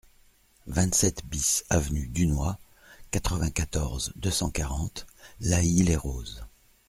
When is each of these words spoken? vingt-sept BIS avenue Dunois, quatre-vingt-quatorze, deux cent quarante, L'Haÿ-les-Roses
vingt-sept 0.65 1.23
BIS 1.27 1.63
avenue 1.69 2.07
Dunois, 2.07 2.57
quatre-vingt-quatorze, 3.11 4.11
deux 4.15 4.31
cent 4.31 4.49
quarante, 4.49 5.05
L'Haÿ-les-Roses 5.41 6.43